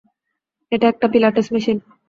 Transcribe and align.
এটা 0.71 0.85
একটা 0.87 1.07
পিলাটেস 1.13 1.47
মেশিন। 1.53 1.77